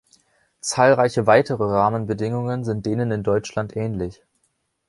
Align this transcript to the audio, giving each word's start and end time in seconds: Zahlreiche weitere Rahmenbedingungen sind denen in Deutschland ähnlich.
Zahlreiche 0.61 1.27
weitere 1.27 1.63
Rahmenbedingungen 1.63 2.63
sind 2.63 2.87
denen 2.87 3.11
in 3.11 3.21
Deutschland 3.21 3.75
ähnlich. 3.77 4.23